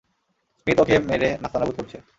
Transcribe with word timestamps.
Smith 0.59 0.77
ওকে 0.79 0.95
মেরে 1.09 1.27
নাস্তানাবুদ 1.41 1.75
করছে। 1.77 1.97